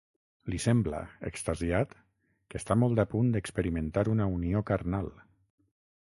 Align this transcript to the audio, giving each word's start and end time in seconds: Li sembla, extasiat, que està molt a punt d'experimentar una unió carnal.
Li 0.51 0.59
sembla, 0.61 1.01
extasiat, 1.29 1.93
que 2.53 2.59
està 2.61 2.79
molt 2.85 3.03
a 3.05 3.07
punt 3.13 3.31
d'experimentar 3.37 4.07
una 4.17 4.31
unió 4.41 4.65
carnal. 4.73 5.13